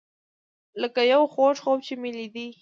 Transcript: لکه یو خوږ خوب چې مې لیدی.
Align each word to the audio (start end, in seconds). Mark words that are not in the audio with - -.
لکه 0.81 1.01
یو 1.13 1.21
خوږ 1.33 1.55
خوب 1.63 1.79
چې 1.87 1.93
مې 2.01 2.09
لیدی. 2.17 2.47